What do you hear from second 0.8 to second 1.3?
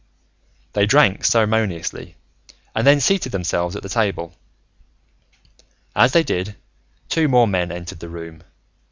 drank